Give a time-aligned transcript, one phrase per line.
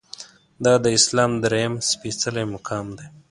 [0.65, 3.07] دا د اسلام درېیم سپیڅلی مقام دی.